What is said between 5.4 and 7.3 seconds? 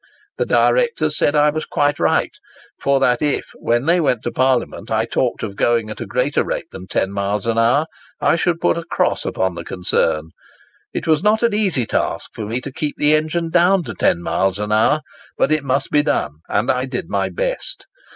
of going at a greater rate than 10